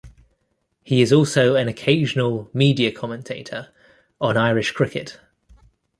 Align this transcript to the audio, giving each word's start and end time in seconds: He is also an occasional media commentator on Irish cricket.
He 0.81 1.03
is 1.03 1.13
also 1.13 1.53
an 1.55 1.67
occasional 1.67 2.49
media 2.55 2.91
commentator 2.91 3.67
on 4.19 4.35
Irish 4.35 4.71
cricket. 4.71 5.19